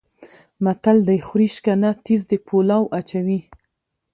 [0.63, 3.39] متل دی: خوري شکنه تیز د پولاو اچوي.